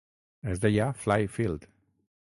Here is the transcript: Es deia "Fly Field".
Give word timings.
Es 0.53 0.59
deia 0.63 0.87
"Fly 1.03 1.27
Field". 1.35 1.67